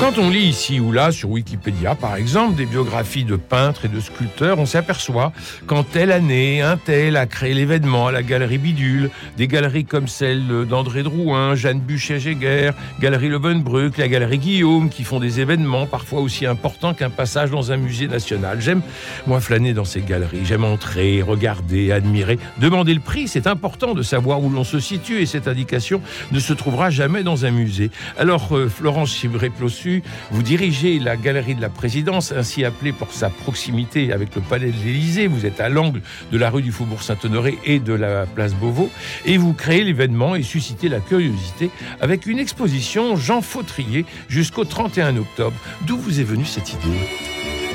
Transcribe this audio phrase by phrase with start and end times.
[0.00, 3.88] Quand on lit ici ou là sur Wikipédia, par exemple, des biographies de peintres et
[3.88, 5.32] de sculpteurs, on s'aperçoit
[5.66, 10.06] qu'en telle année, un tel a créé l'événement à la galerie Bidule, des galeries comme
[10.06, 16.20] celle d'André Drouin, Jeanne Buchet-Géguer, Galerie Levenbruck, la galerie Guillaume, qui font des événements parfois
[16.20, 18.60] aussi importants qu'un passage dans un musée national.
[18.60, 18.82] J'aime,
[19.26, 20.44] moi, flâner dans ces galeries.
[20.44, 23.26] J'aime entrer, regarder, admirer, demander le prix.
[23.26, 27.24] C'est important de savoir où l'on se situe et cette indication ne se trouvera jamais
[27.24, 27.90] dans un musée.
[28.16, 29.87] Alors, euh, Florence Chibré-Plossu,
[30.30, 34.70] vous dirigez la galerie de la présidence, ainsi appelée pour sa proximité avec le palais
[34.70, 35.26] de l'Élysée.
[35.26, 36.02] Vous êtes à l'angle
[36.32, 38.90] de la rue du Faubourg Saint-Honoré et de la place Beauvau.
[39.24, 41.70] Et vous créez l'événement et suscitez la curiosité
[42.00, 45.56] avec une exposition Jean Fautrier jusqu'au 31 octobre.
[45.86, 46.98] D'où vous est venue cette idée?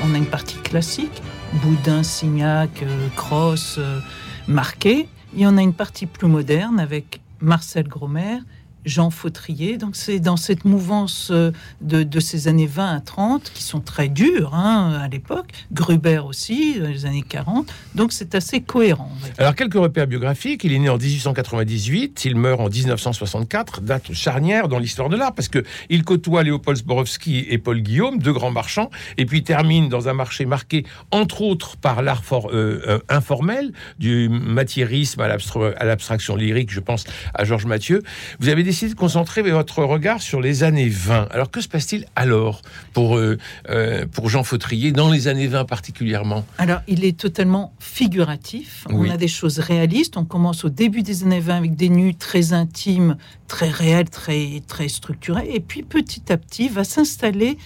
[0.04, 1.22] On a une partie classique,
[1.62, 4.00] Boudin, Signac, euh, Cross, euh,
[4.48, 5.08] Marquet.
[5.36, 8.38] Et on a une partie plus moderne avec Marcel Gromer,
[8.84, 9.76] Jean Fautrier.
[9.76, 14.08] Donc c'est dans cette mouvance euh, de, ces années 20 à 30 qui sont très
[14.08, 15.50] dures hein, à l'époque.
[15.72, 17.72] Gruber aussi, dans les années 40.
[17.94, 19.10] Donc c'est assez cohérent.
[19.38, 20.64] Alors quelques repères biographiques.
[20.64, 25.34] Il est né en 1898, il meurt en 1964, date charnière dans l'histoire de l'art
[25.34, 29.88] parce que il côtoie Léopold Sborowski et Paul Guillaume, deux grands marchands, et puis termine
[29.88, 36.36] dans un marché marqué entre autres par l'art euh, euh, informel, du matiérisme à l'abstraction
[36.36, 36.70] lyrique.
[36.70, 38.02] Je pense à Georges Mathieu.
[38.40, 41.28] Vous avez des de concentrer votre regard sur les années 20.
[41.30, 42.60] Alors que se passe-t-il alors
[42.92, 43.38] pour, euh,
[43.70, 46.44] euh, pour Jean Fautrier, dans les années 20 particulièrement?
[46.58, 48.84] Alors il est totalement figuratif.
[48.90, 50.16] On a des choses réalistes.
[50.16, 53.16] On commence au début des années 20 avec des nus très intimes,
[53.46, 55.48] très réels, très, très structurés.
[55.52, 57.56] Et puis petit à petit va s'installer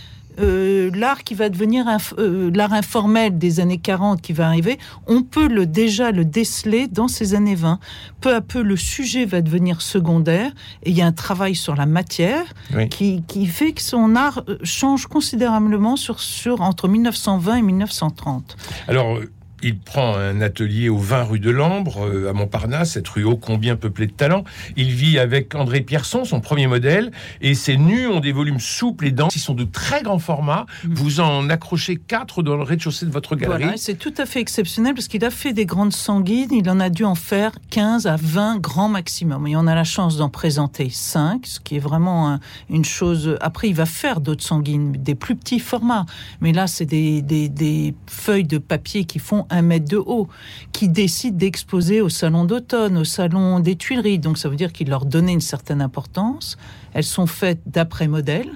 [0.41, 1.87] euh, l'art qui va devenir
[2.19, 6.87] euh, l'art informel des années 40 qui va arriver, on peut le déjà le déceler
[6.89, 7.79] dans ces années 20.
[8.21, 11.75] Peu à peu, le sujet va devenir secondaire et il y a un travail sur
[11.75, 12.45] la matière
[12.91, 18.57] qui, qui, fait que son art euh, change considérablement sur, sur entre 1920 et 1930.
[18.89, 19.19] Alors,
[19.63, 23.37] il prend un atelier au 20 rue de Lambre, euh, à Montparnasse, cette rue ô
[23.37, 24.45] combien peuplée de talents.
[24.77, 27.11] Il vit avec André Pierson, son premier modèle,
[27.41, 29.35] et ses nus ont des volumes souples et denses.
[29.37, 30.67] Ils sont de très grands formats.
[30.85, 30.95] Mm.
[30.95, 33.63] Vous en accrochez quatre dans le rez-de-chaussée de votre galerie.
[33.63, 36.53] Voilà, c'est tout à fait exceptionnel parce qu'il a fait des grandes sanguines.
[36.53, 39.47] Il en a dû en faire 15 à 20 grands maximum.
[39.47, 42.39] Et on a la chance d'en présenter 5, ce qui est vraiment
[42.71, 43.37] une chose.
[43.41, 46.07] Après, il va faire d'autres sanguines, des plus petits formats.
[46.41, 50.29] Mais là, c'est des, des, des feuilles de papier qui font un mètre de haut,
[50.73, 54.19] qui décide d'exposer au salon d'automne, au salon des Tuileries.
[54.19, 56.57] Donc ça veut dire qu'il leur donnait une certaine importance.
[56.93, 58.51] Elles sont faites d'après modèle.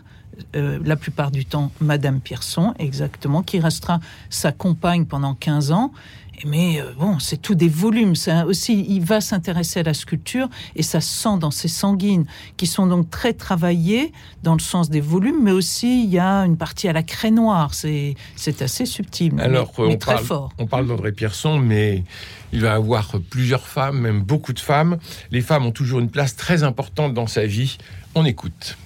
[0.56, 5.92] Euh, la plupart du temps, Madame Pierson, exactement, qui restera sa compagne pendant 15 ans
[6.44, 8.16] mais euh, bon, c'est tout des volumes.
[8.16, 12.24] C'est aussi, il va s'intéresser à la sculpture et ça sent dans ses sanguines,
[12.56, 16.40] qui sont donc très travaillées dans le sens des volumes, mais aussi il y a
[16.44, 17.74] une partie à la craie noire.
[17.74, 20.52] C'est, c'est assez subtil, Alors, mais, on très parle, fort.
[20.58, 22.04] On parle d'André Pierson, mais
[22.52, 24.98] il va avoir plusieurs femmes, même beaucoup de femmes.
[25.30, 27.78] Les femmes ont toujours une place très importante dans sa vie.
[28.14, 28.76] On écoute.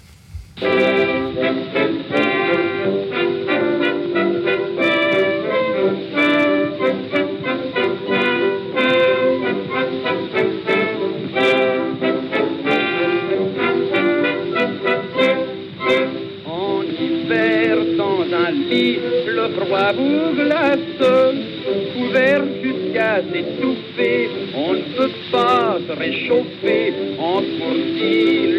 [25.98, 27.40] Réchauffer, en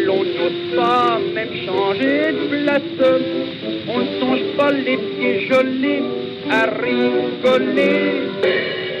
[0.06, 2.82] l'on n'ose pas même changer de place,
[3.88, 6.02] on ne songe pas les pieds gelés
[6.50, 8.28] à rigoler.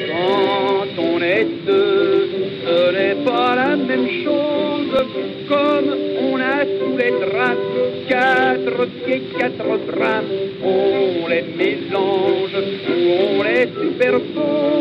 [0.08, 2.28] Quand on est deux,
[2.64, 5.06] ce n'est pas la même chose,
[5.48, 5.94] comme
[6.30, 7.58] on a sous les draps
[8.08, 10.22] quatre pieds, quatre bras,
[10.62, 12.56] on les mélange
[12.88, 14.77] ou on les superpose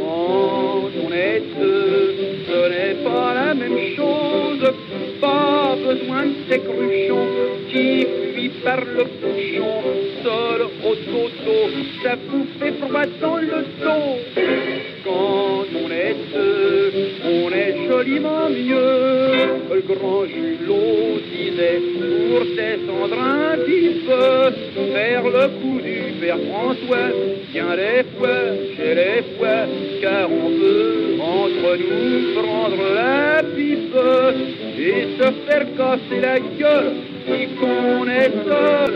[0.00, 2.14] Quand on est deux,
[2.46, 4.72] ce n'est pas la même chose,
[5.20, 7.28] pas besoin de ces cruchons
[7.70, 9.82] qui fuient par le bouchon,
[10.22, 11.58] seul au toto,
[12.02, 14.10] ça vous fait froid dans le dos.
[15.04, 16.92] Quand on est deux,
[17.24, 19.28] on est joliment mieux.
[19.72, 27.10] Le grand Julot disait pour descendre un petit peu, faire le coup du père François,
[27.52, 28.28] tiens les fois
[28.76, 29.66] chez les fois,
[30.02, 33.96] car on peut entre nous prendre la pipe
[34.78, 36.92] et se faire casser la gueule
[37.26, 38.92] si qu'on est seul.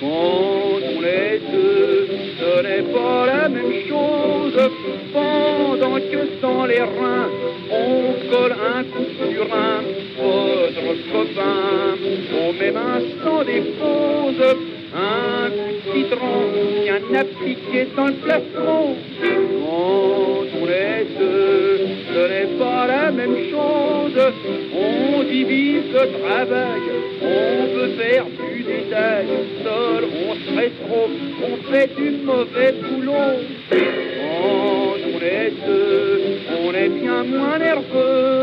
[0.00, 2.08] Quand on est deux,
[2.38, 4.70] ce n'est pas la même chose.
[5.12, 7.28] Pendant que sans les reins,
[7.70, 9.80] on colle un coup sur un
[10.24, 11.96] autre copain.
[12.40, 14.56] Au même instant des pauses,
[14.94, 15.67] un coup
[15.98, 16.38] citron
[16.82, 18.96] vient appliquer dans le plafond.
[19.20, 21.78] Quand on est deux,
[22.12, 24.20] ce n'est pas la même chose.
[24.74, 26.82] On divise le travail,
[27.22, 29.26] on peut faire du détail.
[29.64, 31.08] Seul, on serait trop,
[31.48, 33.36] on fait du mauvais boulot.
[33.70, 35.52] Quand on est
[36.66, 38.37] on est bien moins nerveux.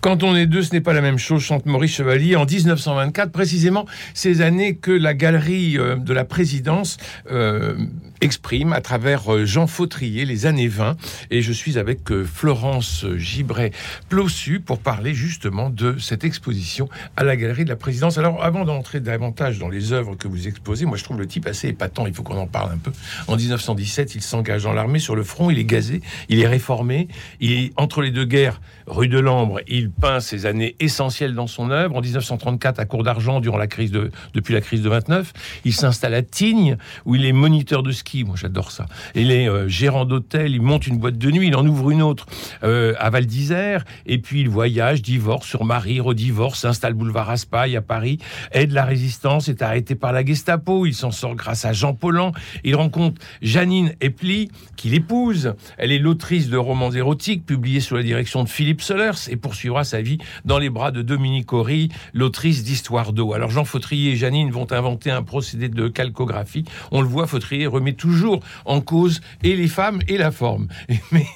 [0.00, 3.30] Quand on est deux, ce n'est pas la même chose, chante Maurice Chevalier en 1924,
[3.30, 6.96] précisément ces années que la galerie euh, de la présidence
[7.30, 7.74] euh,
[8.20, 10.96] exprime à travers euh, Jean Fautrier, les années 20.
[11.30, 17.36] Et je suis avec euh, Florence Gibret-Plossu pour parler justement de cette exposition à la
[17.36, 18.18] galerie de la présidence.
[18.18, 21.46] Alors, avant d'entrer davantage dans les œuvres que vous exposez, moi je trouve le type
[21.46, 22.92] assez épatant, il faut qu'on en parle un peu.
[23.28, 27.08] En 1917, il s'engage dans l'armée sur le front, il est gazé, il est réformé,
[27.40, 28.60] il est entre les deux guerres,
[28.90, 31.96] rue de Lambre, il peint ses années essentielles dans son œuvre.
[31.96, 35.32] En 1934, à Cour d'Argent, durant la crise de, depuis la crise de 29,
[35.64, 38.24] il s'installe à Tignes, où il est moniteur de ski.
[38.24, 38.86] Moi, j'adore ça.
[39.14, 42.02] Il est euh, gérant d'hôtel, il monte une boîte de nuit, il en ouvre une
[42.02, 42.26] autre
[42.64, 47.76] euh, à Val d'Isère, et puis il voyage, divorce, sur Marie, redivorce, s'installe boulevard Raspail
[47.76, 48.18] à Paris,
[48.52, 52.32] aide la résistance, est arrêté par la Gestapo, il s'en sort grâce à Jean Paulhan,
[52.64, 55.54] il rencontre Janine Epli, qu'il épouse.
[55.78, 59.84] Elle est l'autrice de romans érotiques publiés sous la direction de Philippe Solers et poursuivra
[59.84, 63.32] sa vie dans les bras de Dominique Horry, l'autrice d'Histoire d'eau.
[63.32, 66.64] Alors Jean Fautrier et Janine vont inventer un procédé de calcographie.
[66.90, 70.68] On le voit, Fautrier remet toujours en cause et les femmes et la forme.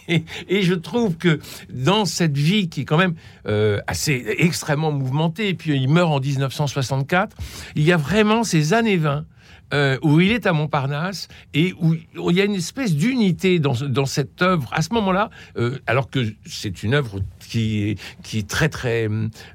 [0.08, 3.14] Et, et je trouve que dans cette vie qui est quand même
[3.46, 7.36] euh, assez extrêmement mouvementée, et puis il meurt en 1964,
[7.74, 9.24] il y a vraiment ces années 20
[9.72, 13.72] euh, où il est à Montparnasse et où, il y a une espèce d'unité dans,
[13.72, 18.38] dans cette œuvre à ce moment-là, euh, alors que c'est une œuvre qui est, qui
[18.38, 19.08] est très très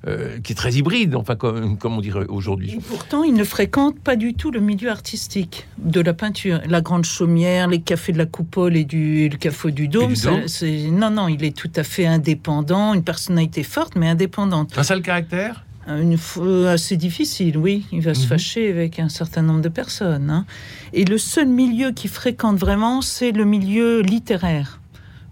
[0.07, 2.71] euh, qui est très hybride, enfin comme, comme on dirait aujourd'hui.
[2.73, 6.59] Et pourtant, il ne fréquente pas du tout le milieu artistique de la peinture.
[6.67, 10.13] La Grande Chaumière, les cafés de la Coupole et du le café du Dôme.
[10.13, 10.45] Du Dôme.
[10.91, 14.77] non, non, il est tout à fait indépendant, une personnalité forte, mais indépendante.
[14.77, 15.65] Un seul caractère?
[15.87, 17.85] Une fois assez difficile, oui.
[17.91, 18.27] Il va se Mhm.
[18.27, 20.29] fâcher avec un certain nombre de personnes.
[20.29, 20.45] hein.
[20.93, 24.78] Et le seul milieu qu'il fréquente vraiment, c'est le milieu littéraire.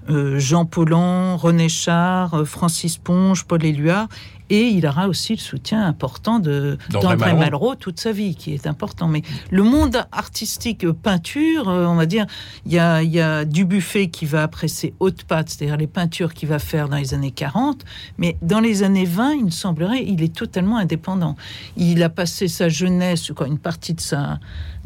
[0.09, 4.07] Euh, Jean Paulhan, René Char, euh, Francis Ponge, Paul Éluard.
[4.49, 7.37] Et il aura aussi le soutien important de D'André Malraux.
[7.37, 9.09] Malraux toute sa vie, qui est important.
[9.09, 9.21] Mais
[9.51, 12.25] le monde artistique euh, peinture, on va dire,
[12.65, 15.87] il y a, il y a Dubuffet qui va après ses hautes pattes, c'est-à-dire les
[15.87, 17.83] peintures qu'il va faire dans les années 40.
[18.17, 21.35] Mais dans les années 20, il me semblerait, il est totalement indépendant.
[21.75, 24.39] Il a passé sa jeunesse, quoi, une partie de sa,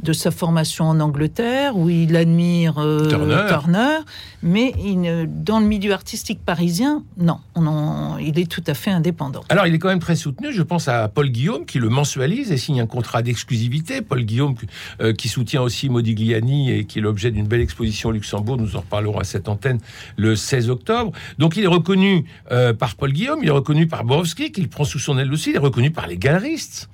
[0.03, 3.43] de sa formation en Angleterre, où il admire euh, Turner.
[3.49, 3.97] Turner,
[4.43, 8.91] mais il dans le milieu artistique parisien, non, on en- il est tout à fait
[8.91, 9.43] indépendant.
[9.49, 10.51] Alors, il est quand même très soutenu.
[10.53, 14.01] Je pense à Paul Guillaume qui le mensualise et signe un contrat d'exclusivité.
[14.01, 14.55] Paul Guillaume
[15.01, 18.57] euh, qui soutient aussi Modigliani et qui est l'objet d'une belle exposition au Luxembourg.
[18.57, 19.79] Nous en reparlerons à cette antenne
[20.17, 21.11] le 16 octobre.
[21.37, 24.67] Donc, il est reconnu euh, par Paul Guillaume, il est reconnu par Borowski, qui le
[24.67, 26.89] prend sous son aile aussi, il est reconnu par les galeristes.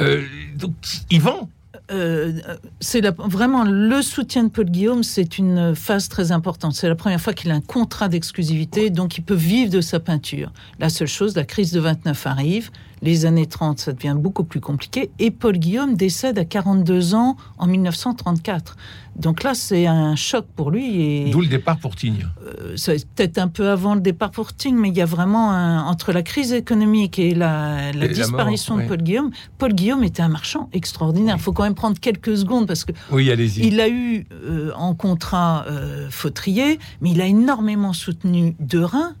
[0.00, 0.22] Euh,
[0.56, 0.72] donc,
[1.10, 1.48] il vend.
[1.92, 2.32] Euh,
[2.80, 6.74] c'est vraiment le soutien de Paul Guillaume, c'est une phase très importante.
[6.74, 10.00] C'est la première fois qu'il a un contrat d'exclusivité, donc il peut vivre de sa
[10.00, 10.52] peinture.
[10.78, 12.70] La seule chose, la crise de 29 arrive,
[13.02, 17.36] les années 30, ça devient beaucoup plus compliqué, et Paul Guillaume décède à 42 ans
[17.58, 18.76] en 1934.
[19.16, 21.02] Donc là, c'est un choc pour lui.
[21.02, 22.26] Et D'où le départ pour Tignes.
[22.46, 25.50] euh, c'est peut-être un peu avant le départ pour Ting, mais il y a vraiment
[25.52, 28.88] un- entre la crise économique et la, la Et la disparition mort, de.
[28.88, 29.30] Paul Guillaume.
[29.58, 31.34] Paul Guillaume était un marchand extraordinaire.
[31.36, 33.66] Il faut quand même prendre quelques secondes parce que Oui, allez-y.
[33.66, 39.14] il a eu euh, en contrat euh, Fautrier, mais il a énormément soutenu Derain.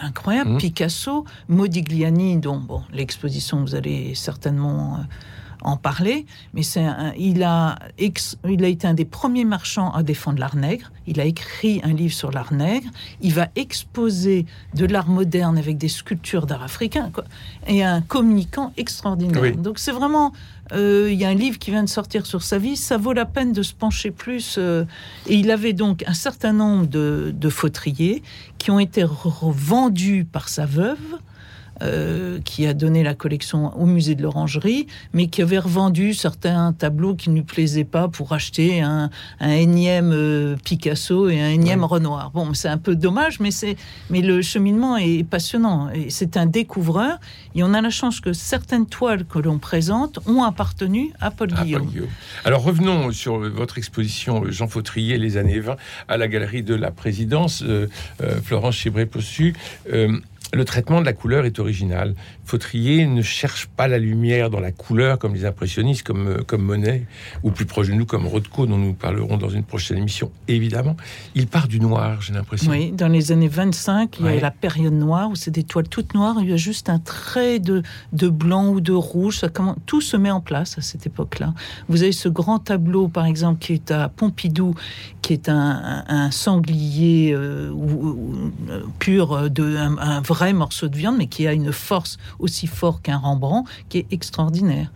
[0.00, 0.58] Incroyable, Mhm.
[0.58, 5.02] Picasso, Modigliani, dont bon, l'exposition, vous allez certainement euh,
[5.66, 9.90] en parler, mais c'est un- il, a ex- il a été un des premiers marchands
[9.92, 10.90] à défendre l'art nègre.
[11.08, 12.88] Il a écrit un livre sur l'art nègre.
[13.20, 17.24] Il va exposer de l'art moderne avec des sculptures d'art africain quoi.
[17.66, 19.42] et un communicant extraordinaire.
[19.42, 19.56] Oui.
[19.56, 20.32] Donc c'est vraiment,
[20.72, 22.76] euh, il y a un livre qui vient de sortir sur sa vie.
[22.76, 24.56] Ça vaut la peine de se pencher plus.
[24.58, 24.84] euh,
[25.26, 28.22] et il avait donc un certain nombre de, de fautriers
[28.58, 30.96] qui ont été re- vendus par sa veuve
[31.82, 36.72] euh, qui a donné la collection au musée de l'Orangerie, mais qui avait revendu certains
[36.72, 41.50] tableaux qui ne lui plaisaient pas pour acheter un, un énième euh, Picasso et un
[41.50, 42.30] énième Renoir.
[42.30, 43.76] Bon, c'est un peu dommage, mais, c'est,
[44.10, 45.90] mais le cheminement est passionnant.
[45.90, 47.18] Et c'est un découvreur.
[47.54, 51.48] Et on a la chance que certaines toiles que l'on présente ont appartenu à Paul
[51.56, 51.82] Ah, Guillaume.
[51.82, 52.08] Paul Guillaume.
[52.44, 55.76] Alors revenons sur votre exposition euh, Jean Fautrier, les années 20,
[56.08, 57.86] à la galerie de la présidence, euh,
[58.42, 59.54] Florence Chibré-Possu.
[60.54, 62.14] Le traitement de la couleur est original.
[62.44, 66.62] Fautrier ne cherche pas la lumière dans la couleur comme les impressionnistes, comme, euh, comme
[66.62, 67.04] Monet,
[67.42, 70.96] ou plus proche de nous comme Rothko, dont nous parlerons dans une prochaine émission, évidemment.
[71.34, 72.70] Il part du noir, j'ai l'impression.
[72.70, 74.38] Oui, dans les années 25, il y Ouais.
[74.38, 76.36] a la période noire où c'est des toiles toutes noires.
[76.40, 79.38] Il y a juste un trait de, de blanc ou de rouge.
[79.40, 81.54] Ça commence, tout se met en place à cette époque-là.
[81.88, 84.74] Vous avez ce grand tableau, par exemple, qui est à Pompidou,
[85.22, 90.88] qui est un, un- sanglier euh, ou- ou- euh, pur, de, un, un vrai morceau
[90.88, 94.90] de viande, mais qui a une force aussi forte qu'un Rembrandt, qui est extraordinaire.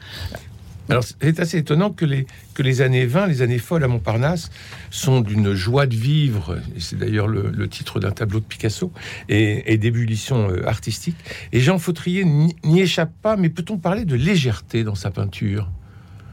[0.89, 4.51] Alors, c'est assez étonnant que les, que les années 20, les années folles à Montparnasse,
[4.91, 8.91] sont d'une joie de vivre, et c'est d'ailleurs le, le titre d'un tableau de Picasso,
[9.29, 11.15] et, et d'ébullition euh, artistique.
[11.53, 15.69] Et Jean Fautrier n'y échappe pas, mais peut-on parler de légèreté dans sa peinture?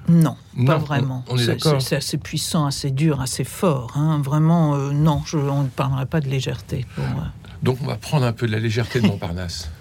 [0.09, 1.23] Non, Non, pas vraiment.
[1.37, 3.91] C'est- assez puissant, assez dur, assez fort.
[3.95, 4.21] hein.
[4.23, 6.85] Vraiment, euh, non, je, on ne parlerait pas de légèreté.
[6.95, 9.71] pour, euh, Donc, on va prendre un peu de la légèreté de Montparnasse.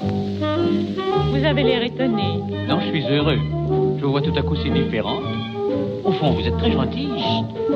[0.00, 2.40] Vous avez l'air étonné.
[2.68, 3.38] Non, je suis heureux.
[3.98, 5.22] Je vous vois tout à coup si différente.
[6.04, 7.08] Au fond, vous êtes très gentil.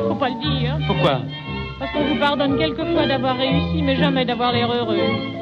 [0.08, 0.78] Faut pas le dire.
[0.87, 1.20] Pourquoi
[1.78, 4.99] Parce qu'on vous pardonne quelquefois d'avoir réussi, mais jamais d'avoir l'air heureux.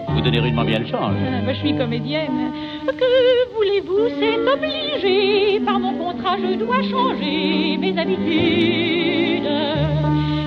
[0.09, 1.17] Vous donnez rudement bien le change.
[1.27, 2.53] Ah, bah, je suis comédienne.
[2.87, 5.61] Que voulez-vous, c'est obligé.
[5.61, 9.49] Par mon contrat, je dois changer mes habitudes.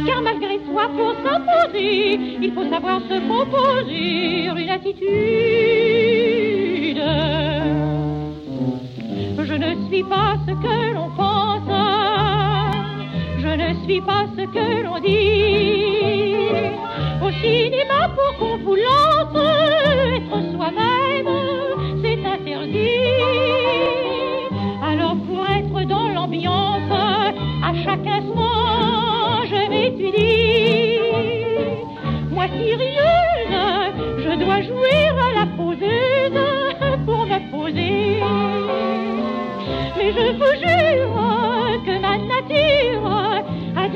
[0.07, 0.50] Car malgré
[0.81, 5.01] soi, pour s'imposer, il faut savoir se composer une attitude.
[9.43, 11.69] Je ne suis pas ce que l'on pense.
[13.39, 16.47] Je ne suis pas ce que l'on dit.
[17.23, 19.35] Au cinéma, pour qu'on vous lance,
[20.15, 21.31] être soi-même,
[22.01, 22.89] c'est interdit.
[24.83, 26.91] Alors pour être dans l'ambiance,
[27.63, 28.61] à chaque instant,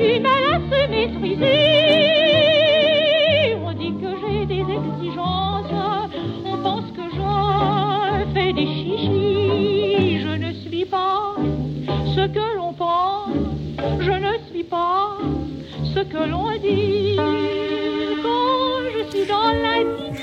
[0.06, 1.65] du mal se maîtriser.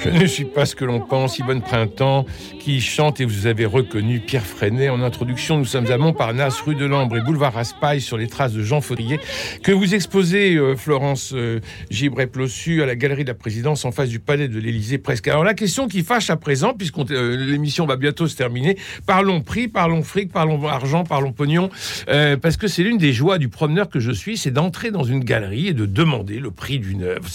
[0.04, 2.26] Je ne suis pas ce que l'on pense, Yvonne Printemps,
[2.60, 4.90] qui chante et vous avez reconnu Pierre Freinet.
[4.90, 8.52] En introduction, nous sommes à Montparnasse, rue de Lambre et boulevard Raspail, sur les traces
[8.52, 9.18] de Jean Fautrier,
[9.64, 14.10] que vous exposez, euh, Florence euh, Gibret-Plossu, à la Galerie de la Présidence, en face
[14.10, 15.30] du Palais de l'Élysée, presque.
[15.30, 19.70] Alors la question qui fâche à présent, puisque l'émission va bientôt se terminer, parlons prix,
[19.70, 21.70] parlons fric, parlons argent, parlons pognon,
[22.10, 25.04] euh, parce que c'est l'une des joies du promeneur que je suis, c'est d'entrer dans
[25.04, 27.30] une galerie et de demander le prix d'une œuvre.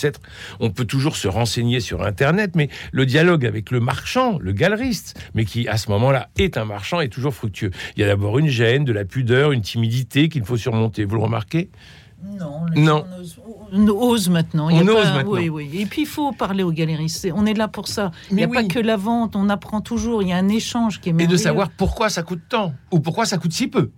[0.60, 5.18] On peut toujours se renseigner sur Internet, mais le dialogue avec le marchand, le galeriste,
[5.34, 7.70] mais qui à ce moment-là est un marchand, est toujours fructueux.
[7.96, 11.04] Il y a d'abord une gêne, de la pudeur, une timidité qu'il faut surmonter.
[11.04, 11.70] Vous le remarquez?
[12.36, 13.04] Non, Non.
[13.72, 14.68] on ose maintenant.
[14.70, 15.30] Il y On a ose pas- maintenant.
[15.32, 15.70] Oui, oui.
[15.74, 17.18] Et puis il faut parler aux galeristes.
[17.20, 18.10] C'est- On est là pour ça.
[18.30, 18.68] Il Mais n'y a pas oui.
[18.68, 19.36] que la vente.
[19.36, 20.22] On apprend toujours.
[20.22, 22.98] Il y a un échange qui est Et de savoir pourquoi ça coûte tant, ou
[22.98, 23.92] pourquoi ça coûte si peu.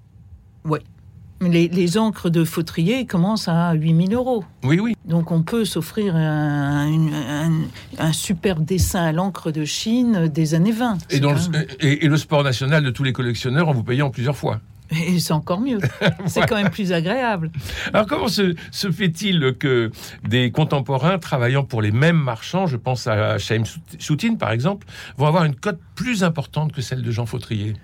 [1.43, 4.45] Les, les encres de Fautrier commencent à 8000 euros.
[4.63, 4.95] Oui, oui.
[5.07, 7.63] Donc on peut s'offrir un, un-
[7.99, 10.97] un superbe dessin à l'encre de Chine des années 20.
[10.97, 13.69] Et, C'est dans quand le, même- et, et le sport national de tous les collectionneurs
[13.69, 14.61] en vous payant plusieurs fois.
[15.07, 15.79] Et c'est encore mieux.
[16.27, 17.53] C'est quand même plus agréable.
[17.95, 19.93] Alors comment se, se fait-il que
[20.29, 23.63] des contemporains travaillant pour les mêmes marchands, je pense à Chaim
[24.01, 27.75] Soutine par exemple, vont avoir une cote plus importante que celle de Jean Fautrier?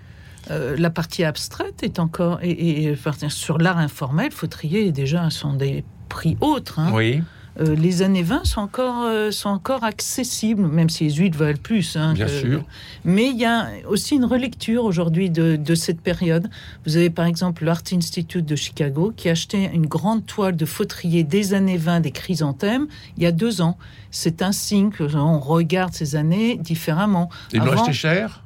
[0.51, 2.39] Euh, la partie abstraite est encore.
[2.41, 2.51] Et,
[2.91, 2.95] et-
[3.29, 6.79] sur l'art informel, Fautrier déjà sont des prix autres.
[6.79, 6.91] hein.
[6.93, 7.21] Oui,
[7.59, 11.57] Euh, les années 20 sont encore, euh, sont encore accessibles, même si les huit valent
[11.61, 11.95] plus.
[11.97, 12.63] hein, Bien que- sûr.
[13.03, 16.49] Mais il y a aussi une relecture aujourd'hui de, de cette période.
[16.85, 20.65] Vous avez par exemple l'Art Institute de Chicago qui a acheté une grande toile de
[20.67, 22.85] fautrier des années 20 des chrysanthèmes
[23.17, 23.79] il y a deux ans.
[24.11, 27.27] C'est un signe que on regarde ces années différemment.
[27.53, 28.43] ils l'ont acheté cher?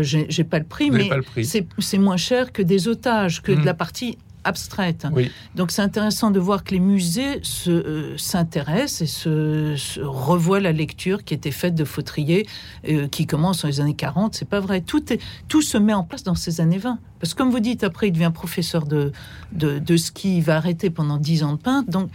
[0.00, 1.10] J'ai j'ai pas le prix, Vous mais
[1.78, 5.06] c'est moins cher que des otages, que de la partie abstraite.
[5.12, 5.30] Oui.
[5.54, 10.72] Donc c'est intéressant de voir que les musées euh, s'intéressent et se, se revoient la
[10.72, 12.46] lecture qui était faite de Fautrier,
[12.88, 14.34] euh, qui commence dans les années 40.
[14.34, 14.80] C'est pas vrai.
[14.80, 16.98] Tout, est, tout se met en place dans ces années 20.
[17.20, 19.12] Parce que comme vous dites, après il devient professeur de,
[19.52, 21.90] de, de ski, il va arrêter pendant 10 ans de peintre.
[21.90, 22.10] Donc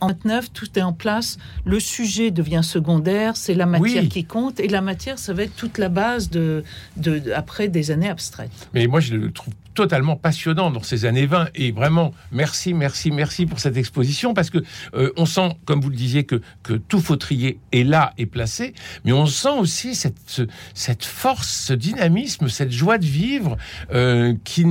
[0.00, 1.38] en 29, tout est en place.
[1.64, 4.08] Le sujet devient secondaire, c'est la matière Oui.
[4.08, 6.64] qui compte, et la matière, ça va être toute la base de,
[6.96, 8.50] de, de- après des années abstraites.
[8.74, 11.48] Mais moi, je le trouve totalement passionnant dans ces années 20.
[11.54, 14.58] Et vraiment, merci, merci, merci pour cette exposition parce que
[14.94, 18.74] euh, on sent, comme vous le disiez, que, que tout fautrier est là et placé,
[19.04, 20.42] mais on sent aussi cette, ce-
[20.74, 23.56] cette force, ce dynamisme, cette joie de vivre
[23.94, 24.64] euh, qui,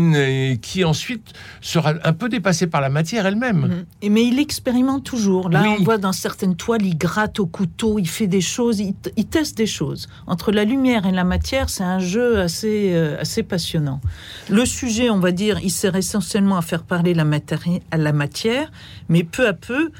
[0.61, 3.85] qui ensuite sera un peu dépassée par la matière elle-même.
[4.03, 5.49] Et mais il expérimente toujours.
[5.49, 5.75] Là, Oui.
[5.79, 9.57] on voit dans certaines toiles, il gratte au couteau, il fait des choses, il teste
[9.57, 10.07] des choses.
[10.27, 14.01] Entre la lumière et la matière, c'est un jeu assez, euh, assez passionnant.
[14.49, 17.25] Le sujet, on va dire, il sert essentiellement à faire parler la,
[17.91, 18.71] à la matière,
[19.07, 19.91] mais peu à peu,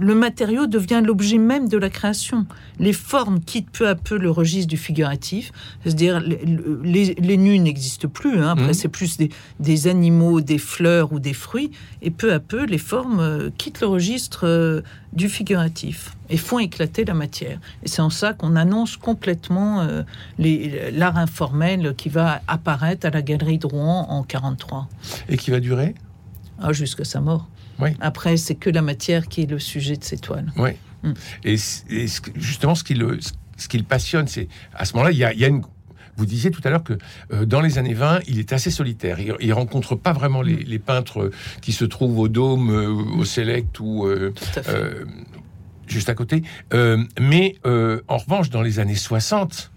[0.00, 2.46] le matériau devient l'objet même de la création.
[2.78, 5.52] Les formes quittent peu à peu le registre du figuratif,
[5.84, 6.40] c'est-à-dire les,
[6.84, 8.38] les, les nus n'existent plus.
[8.40, 8.50] hein.
[8.50, 8.74] Après, Mhm.
[8.74, 9.30] c'est plus des,
[9.60, 11.70] des animaux, des fleurs ou des fruits.
[12.02, 16.58] Et peu à peu, les formes euh, quittent le registre euh, du figuratif et font
[16.58, 17.58] éclater la matière.
[17.82, 20.02] Et c'est en ça qu'on annonce complètement euh,
[20.92, 24.88] l'art informel qui va apparaître à la Galerie de Rouen en 43,
[25.28, 25.94] Et qui va durer?
[26.60, 27.48] Ah, jusqu'à sa mort.
[27.78, 27.90] Oui.
[28.00, 30.52] Après, c'est que la matière qui est le sujet de ces toiles.
[30.56, 30.70] Oui.
[31.02, 31.12] Mm.
[31.44, 31.56] Et,
[32.34, 33.18] justement, ce qui le,
[33.56, 35.62] ce qui le passionne, c'est à ce moment-là, il y a, il y a une.
[36.16, 36.94] Vous disiez tout à l'heure que
[37.32, 39.20] euh, dans les années 20, il est assez solitaire.
[39.20, 41.30] Il, il rencontre pas vraiment les, les peintres
[41.62, 44.34] qui se trouvent au Dôme, euh, au Select ou euh,
[44.66, 45.04] euh,
[45.86, 46.42] juste à côté.
[46.74, 49.70] Euh, mais euh, en revanche, dans les années 60,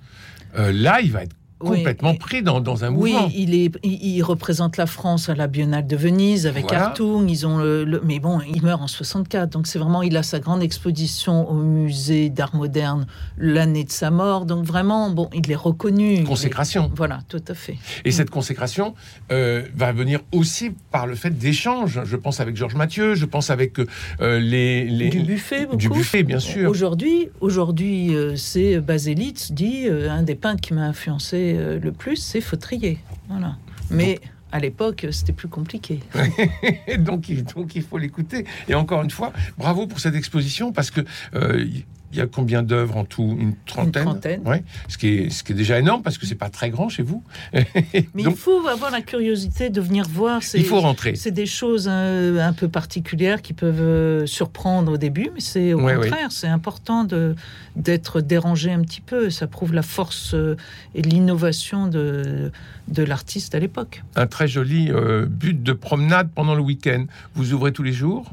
[0.55, 1.35] euh, là, il va être
[1.69, 3.29] complètement pris dans, dans un Oui, mouvement.
[3.35, 6.87] il, est, il, il représente la France à la Biennale de Venise avec Voilà.
[6.87, 7.29] Hartung.
[7.29, 10.23] Ils ont le, le- mais bon, il meurt en 64, donc c'est vraiment, il a
[10.23, 13.05] sa grande exposition au musée d'art moderne
[13.37, 14.45] l'année de sa mort.
[14.45, 16.23] Donc vraiment, bon, il est reconnu.
[16.23, 16.91] Consécration.
[16.95, 17.77] Voilà, tout à fait.
[18.05, 18.93] Et cette consécration
[19.31, 22.01] euh, va venir aussi par le fait d'échanges.
[22.03, 25.77] Je pense avec Georges Mathieu, je pense avec euh, les, les- Du buffet, beaucoup.
[25.77, 26.69] du buffet, bien sûr.
[26.69, 32.17] Aujourd'hui, aujourd'hui, euh, c'est Baselitz dit un des peintres qui m'a influencé euh, le plus,
[32.17, 32.99] c'est Fautrier.
[33.27, 33.57] Voilà.
[33.89, 34.19] Mais
[34.51, 35.99] à l'époque, c'était plus compliqué.
[36.97, 38.45] Donc, il, donc il faut l'écouter.
[38.67, 41.01] Et encore une fois, bravo pour cette exposition parce que
[41.35, 41.65] euh,
[42.11, 43.37] il y a combien d'œuvres en tout?
[43.39, 44.03] Une trentaine?
[44.03, 44.41] trentaine.
[44.47, 44.63] Ouais.
[44.87, 47.03] Ce qui est ce qui est déjà énorme parce que c'est pas très grand chez
[47.03, 47.23] vous.
[47.53, 50.43] Mais donc il faut avoir la curiosité de venir voir.
[50.43, 51.15] ces- il faut rentrer.
[51.15, 55.73] C'est des choses euh, un peu particulières qui peuvent euh, surprendre au début, mais c'est
[55.73, 57.35] au Ouais, contraire, c'est important de
[57.75, 59.29] d'être dérangé un petit peu.
[59.29, 60.57] Ça prouve la force euh,
[60.95, 62.51] et l'innovation de,
[62.89, 64.03] de l'artiste à l'époque.
[64.15, 67.05] Un très joli euh, but de promenade pendant le week-end.
[67.35, 68.29] Vous ouvrez tous les jours?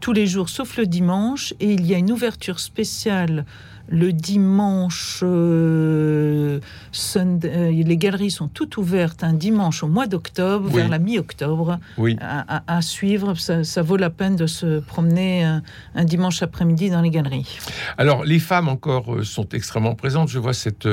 [0.00, 3.44] Tous les jours, sauf le dimanche, et il y a une ouverture spéciale
[3.90, 5.20] le dimanche.
[5.22, 6.60] euh,
[6.92, 10.76] Sunday- euh, les galeries sont toutes ouvertes un dimanche au mois d'octobre, Oui.
[10.76, 11.78] vers la mi-octobre.
[11.98, 12.16] Oui.
[12.20, 13.34] à, à- à suivre.
[13.34, 15.62] Ça, ça vaut la peine de se promener un,
[15.94, 17.58] un dimanche après-midi dans les galeries.
[17.98, 20.28] Alors, les femmes encore euh, sont extrêmement présentes.
[20.28, 20.88] Je vois cette,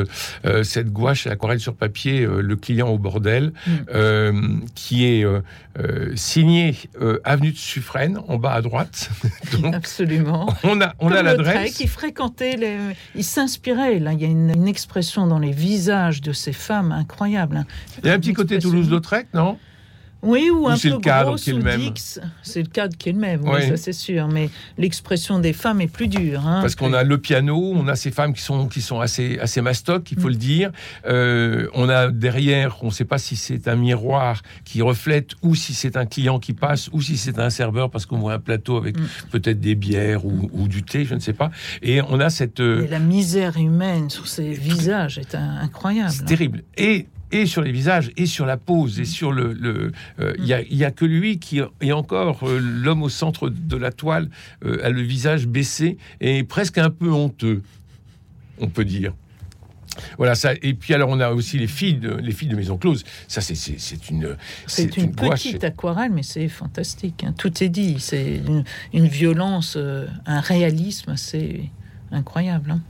[0.63, 4.61] cette gouache et aquarelle sur papier, Le client au bordel, Mm.
[4.75, 5.25] qui est
[6.15, 9.09] signée euh, Avenue de Suffren, en bas à droite.
[9.61, 10.47] Donc, Absolument.
[10.63, 11.73] on a, on a Comme l'adresse.
[11.75, 12.77] qui fréquentait, les...
[13.15, 13.99] il s'inspirait.
[13.99, 17.57] Là, il y a une, une expression dans les visages de ces femmes incroyable.
[17.57, 17.65] hein.
[18.03, 18.59] Il y a un petit côté.
[18.59, 19.57] Toulouse-Lautrec, non?
[20.23, 21.81] Oui, ou Ou un peu le cadre grosse qui est le même.
[22.41, 23.67] C'est le cadre qui est le même, oui, Oui.
[23.69, 24.27] ça c'est sûr.
[24.27, 26.45] Mais l'expression des femmes est plus dure.
[26.47, 26.59] hein.
[26.61, 29.61] Parce qu'on a le piano, on a ces femmes qui sont, qui sont assez, assez
[29.61, 30.31] mastoc, il faut Mm.
[30.31, 30.71] le dire.
[31.07, 35.55] Euh, on a derrière, on ne sait pas si c'est un miroir qui reflète ou
[35.55, 38.39] si c'est un client qui passe ou si c'est un serveur parce qu'on voit un
[38.39, 39.05] plateau avec Mm.
[39.31, 41.51] peut-être des bières ou, ou du thé, je ne sais pas.
[41.83, 42.59] Et on a cette...
[42.59, 46.11] euh, la misère humaine sur ces visages est un- incroyable.
[46.11, 46.63] C'est terrible.
[46.77, 49.53] Et et sur les visages, et sur la pose, et sur le...
[49.53, 53.03] le, euh, Il y a- il y a, que lui qui est encore euh, l'homme
[53.03, 54.29] au centre de la toile,
[54.65, 57.61] euh, a le visage baissé et presque un peu honteux,
[58.59, 59.13] on peut dire.
[60.19, 60.53] Voilà ça.
[60.61, 63.03] Et puis alors on a aussi les filles de les filles de Maison Close.
[63.27, 64.37] Ça c'est c'est c'est une
[64.67, 67.23] C'est une, petite aquarelle, mais c'est fantastique.
[67.23, 67.33] hein.
[67.35, 67.95] Tout est dit.
[67.99, 68.63] C'est une,
[68.93, 71.71] une violence, euh, un réalisme assez
[72.11, 72.71] incroyable.
[72.71, 72.81] hein.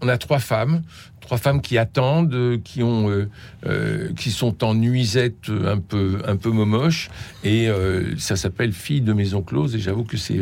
[0.00, 0.82] On a trois femmes,
[1.24, 3.28] trois femmes qui attendent, euh, qui ont, euh,
[3.66, 7.08] euh, qui sont en nuisette un peu, un peu momoche,
[7.44, 9.74] et euh, ça s'appelle Fille de maison close.
[9.74, 10.40] Et j'avoue que c'est,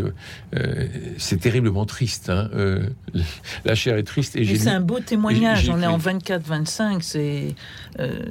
[1.19, 2.31] c'est terriblement triste.
[2.31, 2.51] hein.
[3.65, 4.37] La chair est triste.
[4.37, 5.69] Et j'ai c'est un beau témoignage.
[5.71, 6.99] On est en 24-25.
[7.01, 7.55] C'est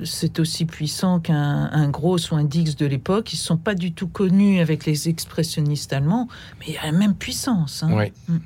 [0.04, 3.32] c'est aussi puissant qu'un un Gross ou un Dix de l'époque.
[3.34, 6.28] Ils sont pas du tout connus avec les expressionnistes allemands,
[6.60, 7.84] mais il y a la même puissance.
[7.84, 7.94] hein.
[7.94, 8.12] Ouais.
[8.28, 8.38] Mm.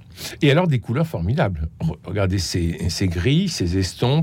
[0.42, 1.68] Et alors des couleurs formidables.
[1.82, 3.78] Re- Regardez ces, ces grilles, ces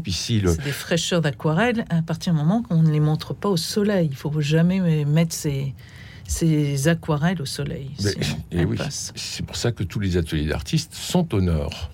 [0.07, 0.41] ici.
[0.41, 0.53] Le...
[0.53, 4.09] C'est des fraîcheurs d'aquarelle à partir du moment qu'on ne les montre pas au soleil.
[4.11, 5.75] Il faut jamais mettre ces,
[6.27, 7.91] ces aquarelles au soleil.
[8.51, 11.91] Et elles oui, c'est pour ça que tous les ateliers d'artistes sont au nord.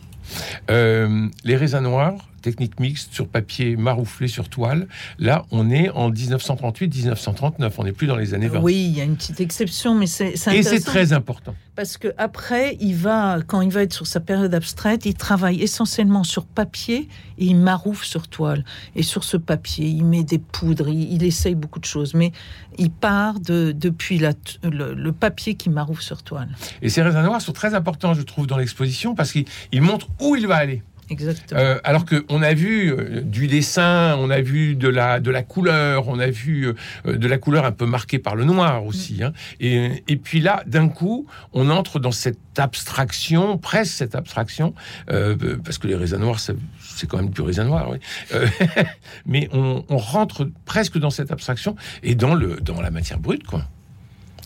[0.71, 4.89] Euh, les raisins noirs, technique mixte sur papier marouflé sur toile.
[5.19, 7.73] Là, on est en 1938-1939.
[7.79, 8.61] On n'est plus dans les années 20.
[8.61, 11.55] Oui, il y a une petite exception, mais c'est Et c'est très important.
[11.77, 15.63] Parce que après, il va, quand il va être sur sa période abstraite, il travaille
[15.63, 18.65] essentiellement sur papier et il maroufle sur toile.
[18.97, 22.33] Et sur ce papier, il met des poudres, il, il essaye beaucoup de choses, mais
[22.79, 24.33] il part de, depuis la
[24.65, 26.49] le, le papier qui maroufle sur toile.
[26.83, 30.09] Et ces raisins noirs sont très importants, je trouve, dans l'exposition parce qu'ils ils montrent
[30.21, 30.83] où il va aller.
[31.11, 31.61] Exactement.
[31.61, 35.43] Euh, alors qu'on a vu euh, du dessin, on a vu de la, de la
[35.43, 36.67] couleur, on a vu
[37.07, 39.23] euh, de la couleur un peu marquée par le noir aussi.
[39.23, 39.33] hein.
[39.61, 44.75] Et, et puis là, d'un coup, on entre dans cette abstraction, presque cette abstraction,
[45.11, 47.99] euh, parce que les raisins noirs, c'est quand même du raisin noir, oui.
[49.27, 53.45] Mais on, on rentre presque dans cette abstraction et dans, le, dans la matière brute,
[53.47, 53.65] quoi.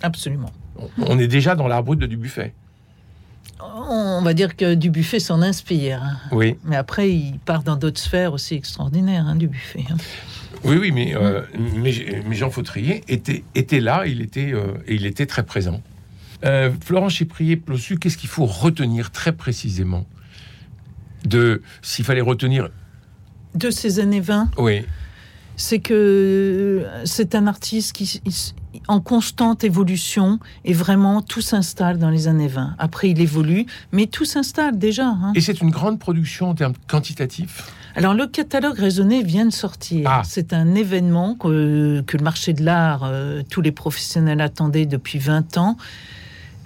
[0.03, 0.51] Absolument.
[0.77, 2.55] On, on est déjà dans l'art brut de Dubuffet.
[3.89, 6.03] On va dire que Dubuffet s'en inspire.
[6.03, 6.17] hein.
[6.33, 6.57] Oui.
[6.65, 9.85] Mais après, il part dans d'autres sphères aussi extraordinaires, hein, Dubuffet.
[9.91, 9.97] hein.
[10.65, 11.43] Oui, oui, mais, euh,
[11.77, 15.83] mais, mais Jean Fautrier était, était là, il était, euh, et il était très présent.
[16.45, 20.07] Euh, Florent Chiprier-Plossu, qu'est-ce qu'il faut retenir très précisément
[21.25, 22.69] de s'il fallait retenir
[23.55, 24.85] De ces années 20, oui
[25.57, 28.21] c'est que c'est un artiste qui
[28.89, 32.75] en constante évolution et vraiment tout s'installe dans les années 20.
[32.79, 35.07] Après, il évolue, mais tout s'installe déjà.
[35.07, 35.33] hein.
[35.35, 37.71] et c'est une grande production en termes quantitatifs?
[37.95, 40.09] Alors, le catalogue raisonné vient de sortir.
[40.11, 40.23] Ah.
[40.25, 45.19] C'est un événement que, que le marché de l'art, euh, tous les professionnels attendaient depuis
[45.19, 45.77] 20 ans.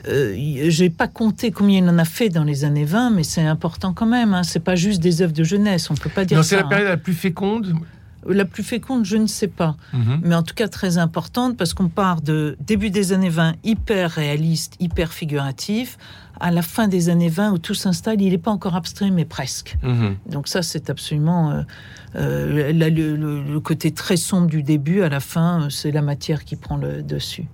[0.06, 0.36] Euh,
[0.68, 3.92] J'ai pas compté combien il en a fait dans les années 20, mais c'est important
[3.92, 4.34] quand même.
[4.34, 4.44] Hein.
[4.44, 6.50] C'est pas juste des œuvres de jeunesse, on peut pas dire non ça.
[6.50, 6.68] c'est la hein.
[6.68, 7.74] période la plus féconde
[8.28, 9.76] La plus féconde, je ne sais pas.
[9.92, 10.20] Mhm.
[10.24, 14.10] mais en tout cas très importante parce qu'on part de début des années 20 hyper
[14.10, 15.98] réaliste, hyper figuratif,
[16.38, 19.24] à la fin des années 20 où tout s'installe, il n'est pas encore abstrait mais
[19.24, 19.76] presque.
[19.82, 20.16] Mhm.
[20.30, 21.62] Donc ça c'est absolument euh,
[22.16, 26.44] euh, la- le, côté très sombre du début, à la fin euh, c'est la matière
[26.44, 27.44] qui prend le dessus.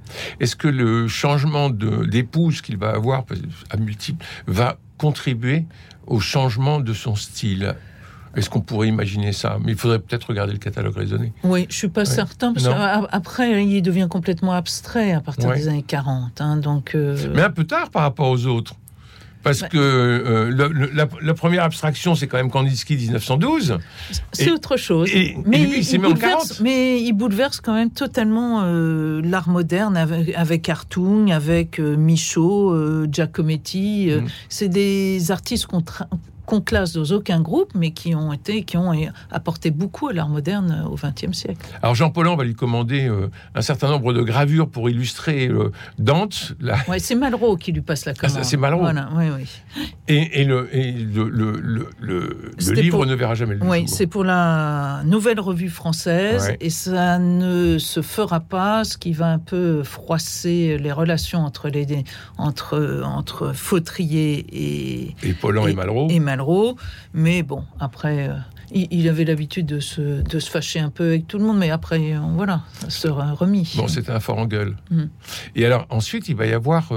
[0.41, 3.25] est-ce que le changement d'épouse qu'il va avoir
[3.71, 5.65] à multiples va contribuer
[6.07, 7.75] au changement de son style?
[8.37, 9.59] Est-ce qu'on pourrait imaginer ça?
[9.65, 12.07] Mais il faudrait peut-être regarder le catalogue raisonné Oui, je suis pas Ouais.
[12.07, 12.73] certain parce Non.
[13.11, 15.57] qu'après il devient complètement abstrait à partir Ouais.
[15.57, 16.41] des années 40.
[16.41, 18.75] hein, donc euh, mais un peu tard par rapport aux autres.
[19.45, 23.77] Parce que euh, le- le- la, la première abstraction, c'est quand même Kandinsky 1912.
[24.31, 25.11] C'est autre chose.
[25.13, 26.61] et- mais, et lui, il bouleverse, 40.
[26.61, 33.07] mais il bouleverse quand même totalement euh, l'art moderne avec, avec Hartung, avec euh, Michaud,
[33.11, 34.11] Giacometti.
[34.13, 34.27] Mm.
[34.49, 35.83] C'est des artistes qu'on
[36.53, 38.93] qu'on classe dans aucun groupe, mais qui ont été, qui ont
[39.31, 41.67] apporté beaucoup à l'art moderne au XXe siècle.
[41.83, 45.73] Alors Jean Paulhan va lui commander euh, un certain nombre de gravures pour illustrer euh,
[45.99, 48.37] Dante, la- Ouais, c'est Malraux qui lui passe la commande.
[48.41, 48.81] Ah, c'est Malraux.
[48.83, 49.83] Voilà, oui, oui.
[50.09, 53.89] et, et le, et le, le, le, livre pour- ne verra jamais le Oui, jour.
[53.89, 56.59] c'est pour la nouvelle revue française Ouais.
[56.61, 61.69] et ça ne se fera pas, ce qui va un peu froisser les relations entre
[61.71, 61.87] les
[62.37, 66.09] entre entre Fautrier et Et Paulhan et, et- Malraux.
[66.11, 66.42] et Malraux.
[67.13, 68.35] Mais bon, après, euh,
[68.73, 71.59] il, il avait l'habitude de se de se fâcher un peu avec tout le monde,
[71.59, 73.73] mais après, euh, voilà, ça sera remis.
[73.77, 74.77] Bon, c'était un fort en gueule.
[74.91, 75.05] Mm.
[75.57, 76.93] Et alors, ensuite, il va y avoir.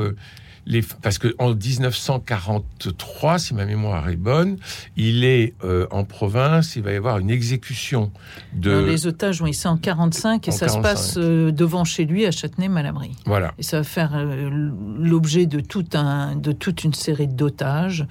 [0.67, 4.57] Les, parce qu'en 1943, si ma mémoire est bonne,
[4.97, 8.11] il est euh, en province, il va y avoir une exécution
[8.53, 8.71] de.
[8.85, 10.77] Les otages ont ici en 45 et En ça 45.
[10.77, 13.11] se passe euh, devant chez lui à Châtenay-Malabry.
[13.25, 13.53] Voilà.
[13.57, 14.49] Et ça va faire euh,
[14.97, 18.05] l'objet de, tout un, de toute une série d'otages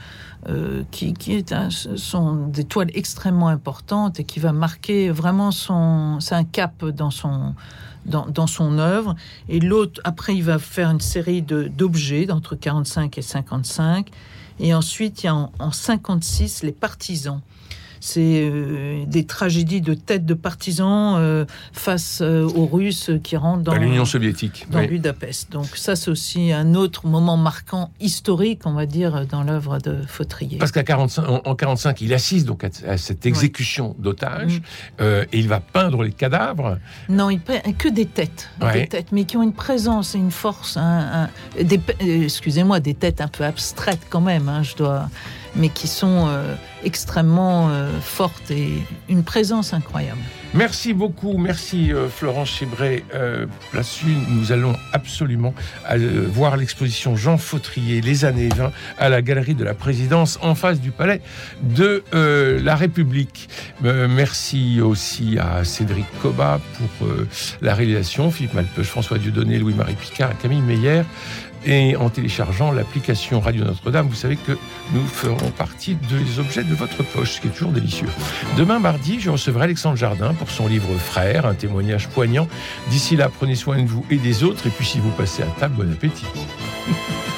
[0.90, 6.18] qui, qui est un- sont des toiles extrêmement importantes et qui va marquer vraiment son.
[6.20, 7.54] C'est un cap dans son.
[8.06, 9.14] Dans, dans son œuvre.
[9.48, 14.10] Et l'autre après il va faire une série d'objets d'entre 45 et 55
[14.60, 17.40] et ensuite il y a en, en 56 les partisans
[18.04, 23.62] c'est euh, des tragédies de têtes de partisans euh, face euh, aux Russes qui rentrent
[23.62, 24.66] dans l'Union soviétique.
[24.70, 24.88] dans oui.
[24.88, 25.50] Budapest.
[25.52, 29.96] Donc ça, c'est aussi un autre moment marquant historique, on va dire, dans l'œuvre de
[30.06, 30.58] Fautrier.
[30.58, 34.60] Parce qu'à 45, en, en 45, il assiste donc à, à cette exécution d'otages
[35.00, 35.04] Mm.
[35.32, 36.78] et il va peindre les cadavres.
[37.08, 38.82] Non, il peint que des têtes, Ouais.
[38.82, 40.76] des têtes, mais qui ont une présence et une force.
[40.76, 44.48] un- pe- euh, excusez-moi, des têtes un peu abstraites quand même.
[44.48, 45.08] hein, je dois,
[45.56, 50.20] mais qui sont euh, extrêmement euh, fortes et une présence incroyable.
[50.52, 53.04] Merci beaucoup, merci euh, Florence Chébré.
[53.14, 55.54] Euh, Là-dessus, nous allons absolument
[56.28, 60.80] voir l'exposition Jean Fautrier, les années 20, à la Galerie de la Présidence, en face
[60.80, 61.20] du Palais
[61.62, 63.48] de la République.
[63.82, 67.08] Merci aussi à Cédric Coba pour
[67.62, 71.02] la réalisation, Philippe Malpeuch, François Dieudonné, Louis-Marie Picard Camille Meyer.
[71.66, 74.52] Et en téléchargeant l'application Radio Notre-Dame, vous savez que
[74.92, 78.08] nous ferons partie des objets de votre poche, ce qui est toujours délicieux.
[78.56, 82.48] Demain mardi, je recevrai Alexandre Jardin pour son livre Frères, un témoignage poignant.
[82.90, 85.46] D'ici là, prenez soin de vous et des autres, et puis si vous passez à
[85.58, 86.26] table, bon appétit.